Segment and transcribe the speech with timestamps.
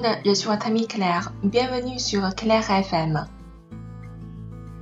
[0.00, 1.32] monde, je suis votre ami Claire.
[1.42, 3.26] Bienvenue sur Claire FM.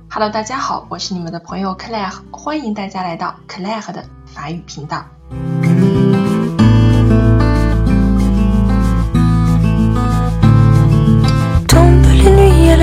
[0.09, 5.05] Hello，大家好，我是你们的朋友 Claire，欢迎大家来到 Claire 的法语频道。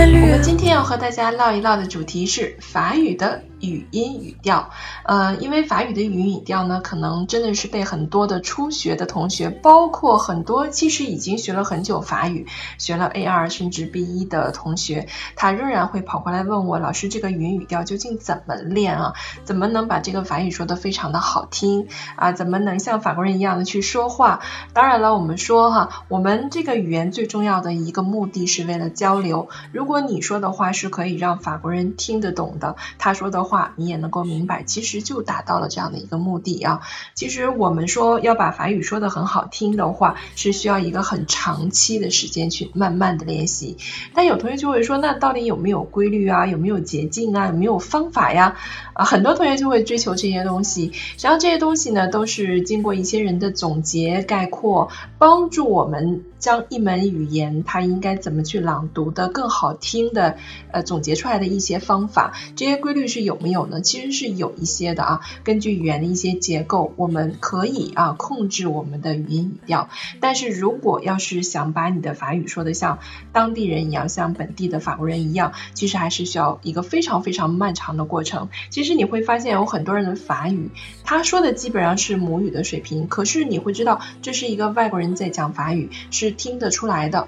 [0.09, 3.43] 我们今天要和大家唠一唠的主题是法语的。
[3.67, 4.71] 语音语调，
[5.05, 12.47] 呃，因为法语的语音语调呢，可能真的是被很多的初学的同学，包括很多其实已经学了很久法语，
[12.79, 19.15] 学了 A 二甚至 B 一的同学，他仍然会跑过来问我，老师这个语音语调究竟怎么练啊？
[19.45, 22.33] 怎么能把这个法语说的非常的好听啊？
[22.33, 24.41] 怎么能像法国人一样的去说话？
[24.74, 29.48] 当然了，我们说哈，我们这个语言最重要的一个目的是为了交流。
[29.73, 33.46] 如果你说的话是可以让法国人听得懂的，他说的。
[33.46, 36.80] 话话你也能够明白，其实就达到了这样的一个目的啊。
[37.15, 43.79] 其实我们说要把法语说的很好听的话，是需要一个很长期的时间去慢慢的练习。
[44.12, 46.46] 但有同学就会说，那到底有没有规律啊？
[46.46, 47.46] 有没有捷径啊？
[47.46, 48.57] 有没有方法呀？
[48.93, 50.93] 啊，很多同学就会追求这些东西。
[50.93, 56.24] 实际上这些东西呢，都是经过一些人的总结概括，帮助我们。
[56.47, 60.39] 将一门语言它应该怎么去朗读的更好听的，
[60.71, 63.80] 呃，总结出来的一些方法，这些规律是有没有呢？
[63.80, 65.21] 其实是有一些的啊。
[65.43, 69.89] 根据语言的一些结构，我们可以啊控制我们的语音语调。
[70.21, 73.00] 但是如果要是想把你的法语说的像
[73.33, 78.50] 当地人一样，像本地的法国人一样，其实还是需要一个非常非常漫长的过程。
[78.71, 80.71] 其实你会发现有很多人的法语，
[81.03, 86.35] 他说的基本上是母语的水平，可是你会知道这是一个外国人在讲法语是。
[86.37, 87.26] 听得出来的。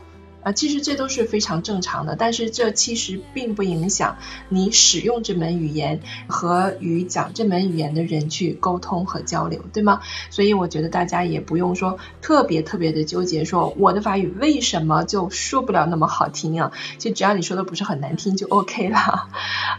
[0.52, 4.18] 其实这都是非常正常的，但是这其实并不影响
[4.48, 10.00] 你使用这门语言和与讲这门语言的人去沟通和交流，对吗？
[10.30, 16.70] 所以我觉得大家也不用说特别特别的纠结，说我的法语为什么就说不了那么好听啊？
[16.98, 19.28] 就只要你说的不是很难听就 OK 了。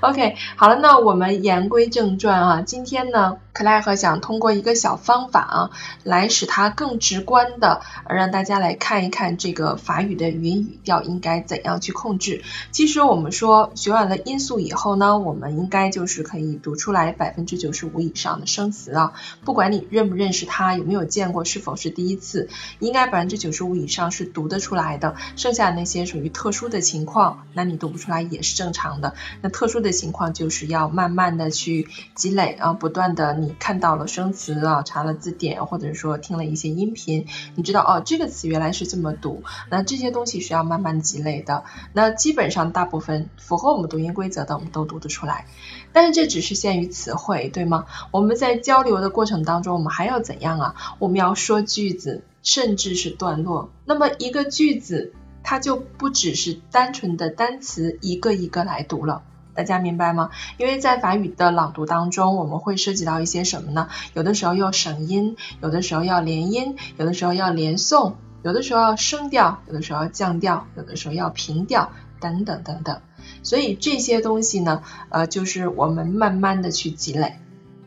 [0.01, 5.71] OK，好了，那我们言归正传啊，今天呢，克莱和想通过一个小方法啊，
[6.03, 10.49] 来使它更直观的让大家来看一看这个法语的语。
[10.49, 12.43] 音语调应该怎样去控制？
[12.71, 19.13] 其实我们说学完了音素以后呢，我们应该就是可以读出来百分之九十五以上的生词啊。
[19.43, 22.49] 不管你认不认识它，有没有见过，是否是第一次，
[22.79, 25.15] 应该百分之九十五以上是读得出来的。
[25.35, 29.13] 剩下那些属于特殊的情况，那你读不出来也是正常的。
[29.41, 39.43] 那特殊的情况就是要慢慢的去积累啊，不断的你看到了生词啊，查了字典，或者说听了一些音频，你知道哦，这个词原来是这么读。
[39.69, 40.38] 那这些东西。
[40.39, 41.63] 是要慢慢积累的，
[41.93, 45.45] 那基本上大部分符合我们读音规则的，我们都读得出来。
[45.91, 47.85] 但是这只是限于词汇，对吗？
[48.11, 50.75] 我们在交流的过程当中，我们还要怎样啊？
[50.99, 53.71] 我们要说句子，甚至是段落。
[53.85, 55.13] 那么一个句子，
[55.43, 59.23] 它就不只是单纯的单词一个一个来读了，
[59.55, 60.29] 大家明白吗？
[60.57, 63.89] 因为在法语的朗读当中，我们会涉及到一些什么呢？
[64.13, 68.13] 有的时候要省音，有的时候要连音，有的时候要连诵。
[68.41, 73.01] 有的时候要升调，有的时候要降调，有的时候要平调，等等等等。
[73.43, 77.35] 所以这些东西呢，呃，就是我们慢慢的去积累。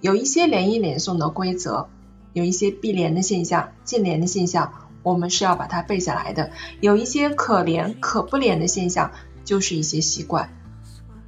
[0.01, 1.89] 有一些连音连诵的规则，
[2.33, 6.51] 有一些闭连的现象、禁连的现象，我们是要把它背下来的。
[6.81, 9.13] 有一些可连可不连的现象，
[9.45, 10.51] 就是一些习惯。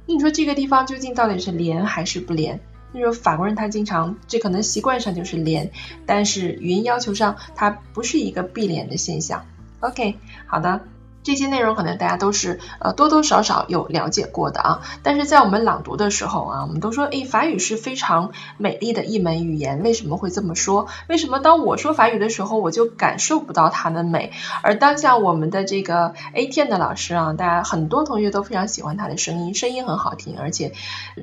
[0.07, 2.59] 那你说这个地方究竟到底是连还是不连？
[2.95, 5.71] 就是法国人他经常，这可能习惯上就是连，
[6.05, 9.45] 但是语音要求上它不是一个闭连的现象。
[9.79, 10.15] OK，
[10.47, 10.81] 好的。
[11.25, 20.85] 这些内容可能大家都是呃多多少少有了解过的啊，但是在我们朗读的时候啊，我们都说，哎，法语是非常美丽的一门语言，为什么会这么说？
[21.09, 24.33] 为什么当我说法语的时候，我就感受不到它的美？
[24.61, 30.73] 而当下我们的这个 A 天的老师啊，大家很多同学都非常喜欢他的声音，声音很好听，而且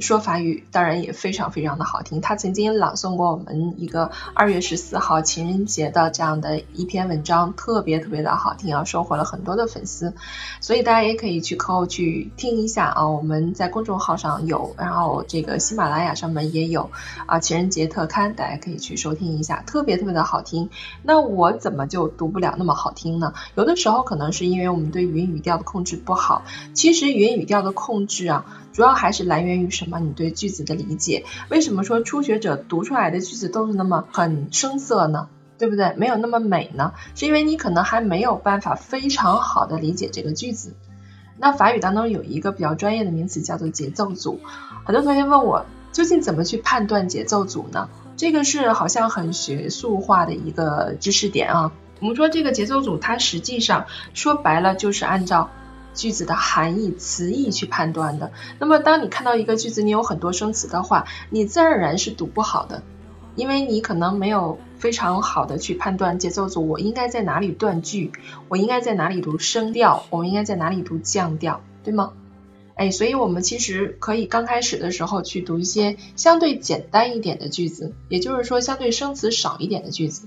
[0.01, 2.21] 说法语当然也非常非常的好听。
[2.21, 9.92] 他曾经朗诵过我们一个二月十四号情人节的这样的一篇文章，特别特别的好听啊，收获了很多的粉丝。
[10.61, 16.91] 所以大家也可以去扣去听一下啊，我们在公众号上有，然后这个喜马拉雅上面也有
[17.27, 20.71] 啊，情人节特刊，大家可以去收听一下，特别特别的好听。
[21.03, 23.35] 那我怎么就读不了那么好听呢？
[23.55, 26.45] 有的时候可能是因为我们对语音语调的控制不好。
[26.75, 29.99] 其实语音语调的控制啊，主要还是来源于什么？
[30.01, 31.25] 你对句子的理解。
[31.49, 35.29] 为什么说初学者读出来的句子都是那么很生涩呢？
[35.59, 35.95] 对不对？
[35.97, 40.75] 没有那么美呢，是因为你可能还没有办法非常好的理解这个句子。
[41.39, 44.41] 那法语当中有一个比较专业的名词叫做节奏组，
[44.85, 47.89] 很多同学问我究竟怎么去判断节奏组呢？
[48.17, 51.73] 这个是好像很学术化的一个知识点啊。
[52.01, 55.51] 我们说这个节奏组，它实际上说白了就是按照
[55.95, 58.33] 句子的含义、词义去判断的。
[58.59, 62.83] 那么当你看到一个句子，你有很多生词的话，你自然而然是读不好的，
[63.35, 68.13] 因为你可能没有非常好的去判断节奏组，我应该在哪里断句，
[68.49, 72.13] 我应该在哪里读升调，我们应该在哪里读降调，对吗？
[72.75, 80.27] 哎，所以我们其实可以刚开始的时候去读一些相对简单一点的句子，也就是说相对生词少一点的句子，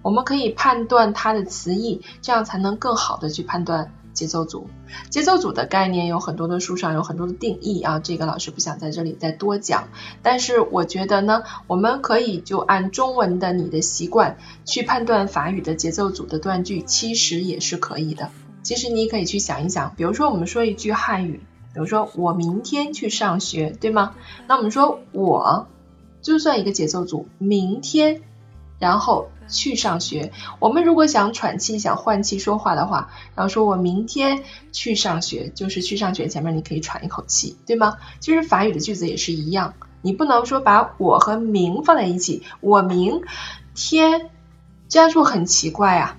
[0.00, 4.68] 我们可以判断它的词义，这样才能更好的去判断节奏组。
[5.10, 9.88] 节奏组的概念有很多的书上有很多的定义啊，这个老师不想在这里再多讲。
[10.22, 18.30] 但是我觉得呢，我们可以就按中文的你的习惯去判断法语的节奏组的断句，其实也是可以的。
[18.62, 21.40] 其实你可以去想一想，比如说我们说一句汉语。
[21.74, 24.14] 比如说我明天去上学，对吗？
[24.46, 25.68] 那我们说我
[26.20, 28.20] 就算一个节奏组，明天
[28.82, 30.32] 然后去上学。
[30.58, 34.42] 我们如果想喘气、想换气说话的话，然后说我明天
[34.72, 37.98] 去上学，就是去上学前面你可以喘一口气，对吗？
[38.18, 43.22] 其实法语的句子也是一样，你不能说把我和明放在一起，我明
[43.76, 44.30] 天
[44.88, 46.18] 这样说很奇怪啊。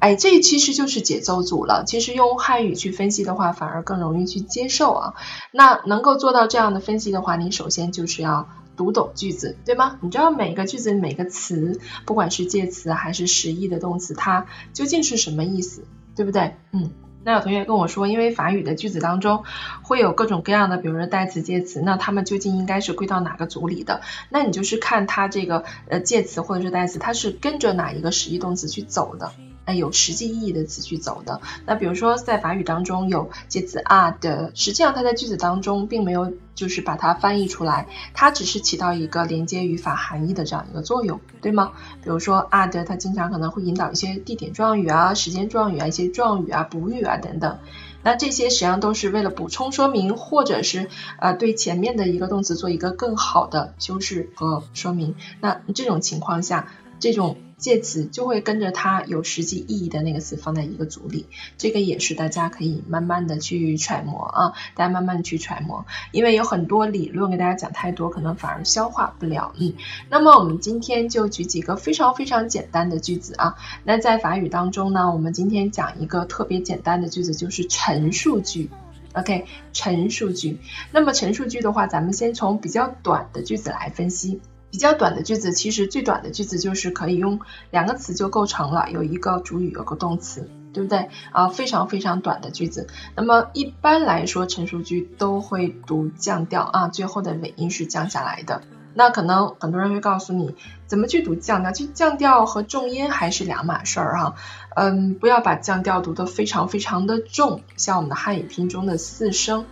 [0.00, 1.84] 哎，这其实就是节奏组了。
[1.86, 5.14] 其实用汉语去分析的话，反而更容易去接受啊。
[5.50, 9.98] 那能够做到这样的分析的话，你首先就是要读懂句子，对吗？
[10.00, 15.84] 你知道每个句子每个词，不管是介词还是实义的动词，它究竟是什么意思，
[16.16, 16.56] 对不对？
[16.72, 16.90] 嗯。
[17.26, 19.44] 那有同学跟我说，因为法语的句子当中
[19.80, 24.02] 会有各种各样的，比如说代词、介词，那它们究竟应该是归到哪个组里的？
[24.28, 29.32] 那你就是看它这个呃介词或者是代词，它是跟着哪一个实义动词去走的。
[29.64, 31.40] 哎，有实际意义的词去走的。
[31.64, 41.72] 那比如说，在法语当中有介词 a 的，实际上它在句子当中并没有就是把它翻译出来，它只是起到一个连接语法含义的这样一个作用，对吗？
[42.02, 47.58] 比如说 a 的，它经常可能会引导一些地点状语啊、时间状语啊、一些状语啊、补语啊等等。
[48.02, 55.14] 那这些实际上都是为了补充说明，或者是呃对前面的一个动词做一个更好的修饰和说明。
[55.40, 56.68] 那这种情况下，
[57.00, 57.38] 这种。
[57.56, 69.54] 介词就会跟着它有实际意义的那个词放在一个组里，这个也是大家可以慢慢的去揣摩啊，大家慢慢的去揣摩，因为有很多理论给大家讲太多，可能反而消化不了。
[69.58, 69.74] 嗯，
[70.10, 73.56] 那么我们今天就举几个非常非常简单的句子啊。
[73.84, 78.70] 那在法语当中呢，我们今天讲一个特别简单的句子，就是陈述句。
[79.12, 80.58] OK，陈述句。
[80.90, 84.40] 那么陈述句的话，咱们先从比较短的句子来分析。
[84.74, 87.38] 比较短的句子，其实最短的句子就是可以用
[87.70, 91.46] 两个词就构成了，有一个主语，有个动词，对不对啊？
[91.46, 92.88] 非常非常短的句子。
[93.14, 98.62] 那么一般来说，陈述句都会读降调啊，最后的尾音是降下来的。
[98.94, 100.56] 那可能很多人会告诉你，
[100.88, 101.70] 怎么去读降调？
[101.70, 104.34] 其实降调和重音还是两码事儿哈。
[104.74, 109.66] 嗯，不要把降调读得非常非常的重，像我们的汉语拼音中的四声。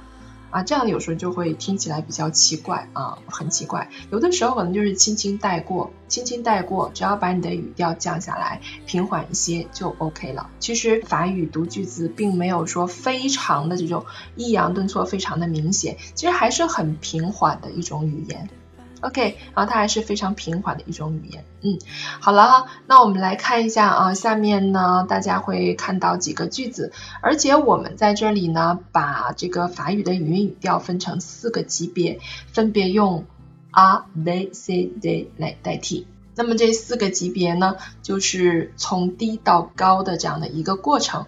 [0.52, 3.88] 啊，这样有时候就会听起来比较奇怪啊，很奇怪。
[4.10, 10.50] 有的时候可能就是轻轻带过，轻轻带过，只要把你的语调降下来，平缓一些就 OK 了。
[10.60, 14.04] 其实法语读句子并没有说非常的这种
[14.36, 18.48] 抑扬顿挫非常的明显，其实还是很平缓的一种语言。
[19.02, 21.44] OK，然后它还是非常平缓的一种语言。
[21.60, 21.78] 嗯，
[22.20, 32.20] 好了哈，那我们来看一下啊，下面呢大家会看到几个句子，而且我们在这里呢把这个法语的语音语调分成四个级别，
[32.52, 33.24] 分别用
[33.72, 36.06] a、they、say、they 来代替。
[36.34, 41.26] 那么这四个级别呢，就是从低到高的这样的一个过程。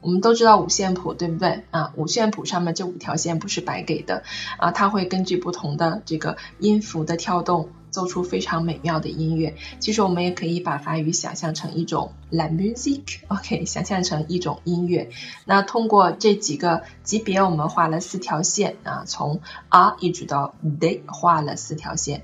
[0.00, 1.92] 我们都知道五线谱，对不对啊？
[1.96, 4.22] 五线谱上面这五条线不是白给的
[4.58, 9.56] 啊，它会根据不同的这个音符的跳动，奏出非常美妙的音乐。
[9.78, 15.10] 其实我们也可以把法语想象成一种 la music，OK，想象成一种音乐。
[15.44, 22.22] 那通过这几个级别，我们画了四条线啊，从 R 一直到 D，画了四条线。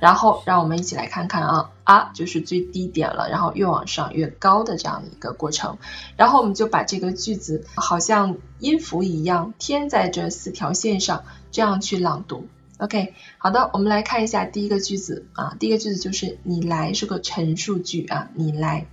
[0.00, 5.78] 然后让我们一起来看看啊啊，就是最低点了，然后越往上越高的这样的一个过程。
[6.16, 12.48] 然后我们就把这个句子好像音符一样添在这四条线上，这样去朗读。
[12.78, 18.86] OK，好的，我们来看一下第一个句子啊，第一个句子就是你来是个陈述句啊，你来。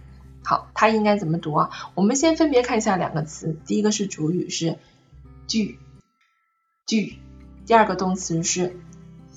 [0.45, 1.69] 好，它应该怎么读啊？
[1.95, 4.77] 我们先分别看一下两个词，第一个是主语是
[5.48, 5.79] 句
[6.86, 7.17] 句，
[7.65, 8.77] 第二个动词是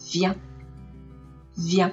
[0.00, 0.36] viens。
[1.56, 1.92] 降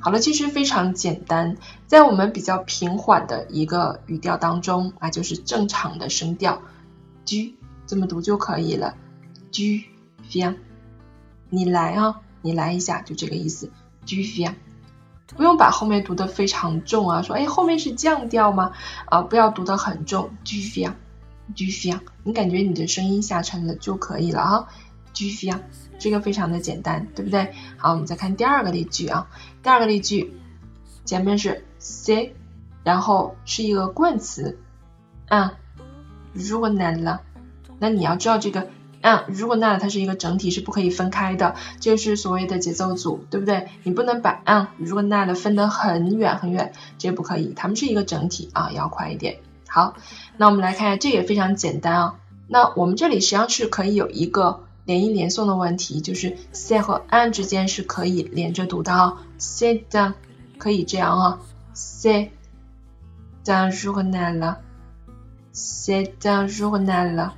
[0.00, 1.56] 好了，其实非常简单，
[1.86, 6.62] 在我们比较平缓的一个语调当中啊，就是正常的声调
[7.24, 7.56] 居
[7.86, 8.94] 这么读就可以了。
[9.50, 9.84] 居
[11.50, 13.70] 你来啊，你来一下，就这个意思。
[14.04, 14.24] 居。
[15.36, 18.72] 不用把后面读的非常重啊，说哎后面是降调吗？
[19.06, 24.68] 啊，不要读的很重，du viens，du viens，你感觉你的声音下沉了就可以了啊。
[25.14, 25.60] ，du viens，
[25.98, 27.52] 这个非常的简单，对不对？
[27.76, 29.28] 好，我们再看第二个例句啊，
[29.62, 30.34] 第二个例句
[31.04, 32.32] 前面是 say，
[32.84, 34.58] 然后是一个冠词，
[35.28, 35.54] 啊，
[36.32, 37.22] 如果难了，
[37.78, 38.68] 那你要知道这个。
[39.00, 43.68] 嗯，如果那它是一个整体是不可以分开的，就是所谓的节奏组，对不对？
[43.84, 49.38] 你不能把嗯如果那了分得很远很远，这不可以，它们是一个整体啊，要快一点。
[49.68, 49.94] 好，
[50.36, 52.16] 那我们来看一下，这也非常简单啊。
[52.48, 59.18] 那我们这里实际上是可以有一个连音连诵的问题，就是 C 和 an 之间是可以连着读的啊。
[59.36, 60.14] say down
[60.56, 61.40] 可以这样啊
[61.74, 62.30] ，say
[63.44, 64.56] down 如果那了
[65.52, 67.34] ，say down 如果那了。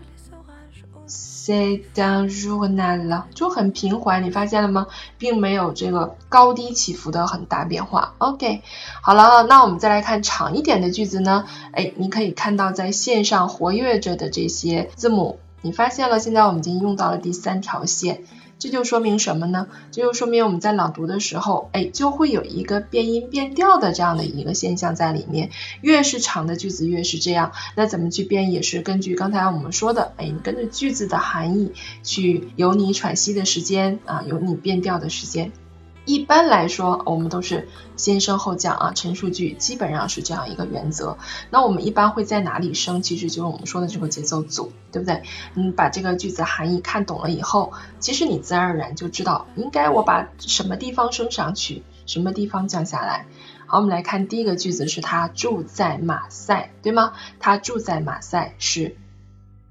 [1.08, 4.86] say down 如果难了，就很平缓，你发现了吗？
[5.18, 8.14] 并没有这个高低起伏的很大变化。
[8.18, 8.62] OK，
[9.02, 11.46] 好了，那我们再来看长一点的句子呢？
[11.72, 16.18] 哎，你可以看到在线上活跃着的这些字母，你发现了？
[16.18, 18.24] 现在我们已经用到了第三条线。
[18.58, 19.68] 这就说明什么呢？
[19.90, 25.48] 这就说明我们在朗读的时候，哎，就会有一个变音变调的这样的一个现象在里面。
[25.80, 27.52] 越是长的句子越是这样。
[27.74, 35.52] 那怎么去变也是根据刚才我们说的，哎，你跟着句子的含义去，有你喘息的时间啊，有你变调的时间。
[36.06, 41.18] 一般来说，我们都是先升后降啊，陈述句基本上是这样一个原则。
[41.50, 43.02] 那我们一般会在哪里升？
[43.02, 45.22] 其实就是我们说的这个节奏组，对不对？
[45.54, 53.26] 嗯，把这个句子含义看懂了以后，其实你自然而然就知道应该我把什么地方升上去，什么地方降下来。
[53.66, 57.12] 好，我们来看第一个句子，是他住在马赛，对吗？
[57.38, 58.96] 他住在马赛是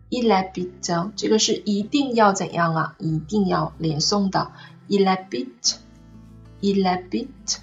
[0.09, 2.95] il habite，这个是一定要怎样啊？
[2.97, 4.51] 一定要连诵的
[4.87, 5.79] il habite。
[6.61, 7.57] Il habite，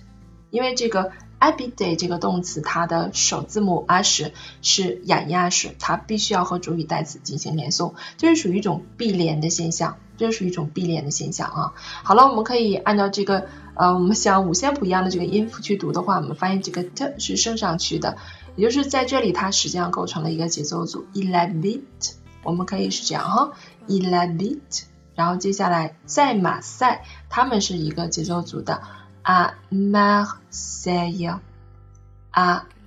[0.50, 11.72] 因为这个 habite 这个动词，它的首字母 h 是哑音 h，它必须要和主语代词进行连诵，这是属于一种闭连的现象，这是属于一种闭连的现象啊。
[11.76, 18.16] 好了，我们可以按照这个呃，我们像五线谱一样的这个音符去读的话，我们发现这个 t 是升上去的，
[18.56, 22.12] 也就是在这里它实际上构成了一个节奏组 il habite，
[22.42, 23.52] 我们可以是这样哈
[23.86, 24.84] ，il habite。
[25.16, 28.82] 然后接下来在马赛，他们是一个节奏组的
[29.24, 31.40] ，à Marseille，à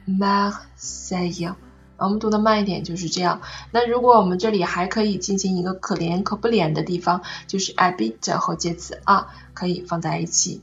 [0.08, 1.56] Marseille。
[1.98, 3.42] 我们读的慢一点就是这样。
[3.72, 10.62] 那如果我们这里还可以进行一个可连可不连的地方，就是 a b i t 和介词啊可以放在一起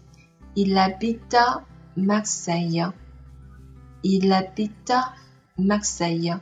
[0.55, 1.63] ，il habite
[1.95, 2.93] Marseille，il
[4.31, 5.05] habite
[5.59, 6.41] Marseille。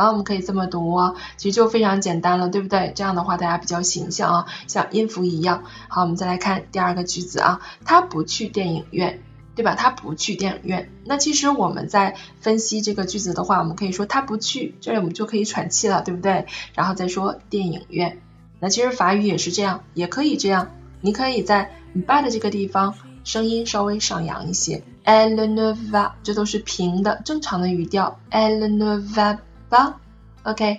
[0.00, 0.96] 好，我们可以这么读，
[1.36, 2.90] 其实就非常简单了，对不对？
[2.94, 5.64] 这样的话大家比较形象啊，像音符一样。
[5.88, 9.22] 好，我们再来看第二个句子啊，他不去电影院，
[9.54, 9.74] 对吧？
[9.74, 10.90] 他不去电影院。
[11.04, 16.46] 那其实我们在分析这个句子的话，我们可以说他不去，这里我们就可以喘气了，对不对？
[16.74, 18.22] 然后再说电影院。
[18.58, 20.70] 那其实法语也是这样，也可以这样。
[21.02, 21.72] 你可以在
[22.06, 29.36] ba 的这个地方声音稍微上扬一些，elle ne va，这都是平的正常的语调，elle ne va。
[29.70, 30.00] 吧
[30.44, 30.78] ok.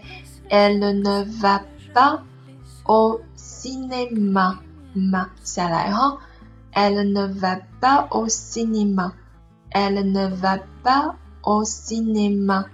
[0.49, 2.23] Elle ne va pas
[2.85, 4.59] au cinéma.
[4.93, 6.17] Ma, 下来哈。
[6.73, 9.13] Elle ne va pas au cinéma.
[9.69, 12.65] Elle ne va pas au cinéma.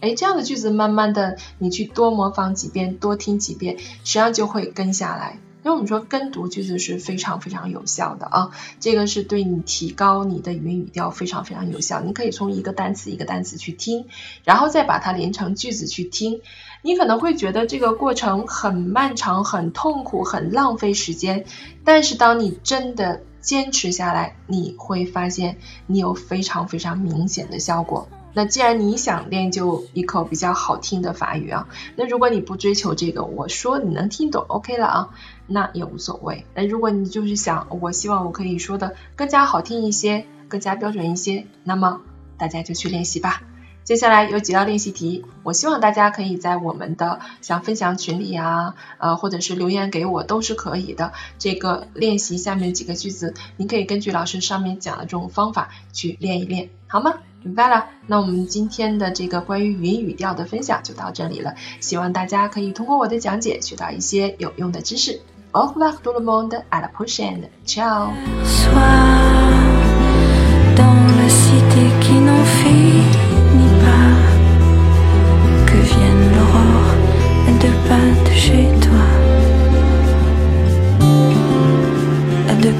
[0.00, 5.38] 哎，这样的句子，慢慢的你去多模仿几遍，多听几遍，实际上就会跟下来。
[5.64, 12.02] 因为我们说跟读句子是非常非常有效的啊，这个是对你提高你的语音语调非常非常有效。
[12.02, 14.04] 你可以从一个单词一个单词去听，
[14.44, 16.42] 然后再把它连成句子去听。
[16.82, 21.46] 你可能会觉得这个过程很漫长、很痛苦、很浪费时间，
[21.82, 25.56] 但是当你真的坚持下来，你会发现
[25.86, 28.06] 你有非常非常明显的效果。
[28.34, 35.10] 那既然你想练就一口比较好听的法语啊，那如果你不追求这个，我说你能听懂，OK 了啊，
[35.46, 36.44] 那也无所谓。
[36.54, 42.00] 那如果你就是想，我希望我可以说的更加好听一些，更加标准一些，那么
[42.36, 43.40] 大家就去练习吧。
[43.84, 51.12] 接下来有几道练习题，我希望大家可以在我们的像分享群里啊，呃，或者是留言给我都是可以的。
[51.38, 57.12] 这个练习下面几个句子，你可以根据老师上面讲的这种方法去练一练，好吗？
[57.44, 61.54] 明白了，那我们今天的这个关于语音语调的分享就到这里了。
[61.78, 65.20] 希望大家可以通过我的讲解学到一些有用的知识。
[65.52, 68.12] Au revoir tout le monde, à la prochaine, ciao.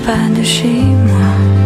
[0.06, 1.63] pas de chez moi.